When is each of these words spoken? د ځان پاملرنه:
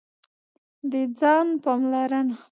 د 0.91 0.93
ځان 1.19 1.47
پاملرنه: 1.63 2.35